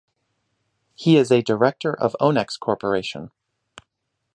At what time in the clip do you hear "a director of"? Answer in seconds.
1.31-2.15